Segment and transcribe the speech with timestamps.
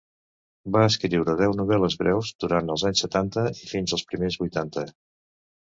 [0.75, 4.91] Va escriure deu novel·les breus durant els anys setanta i fins als primers vuitanta.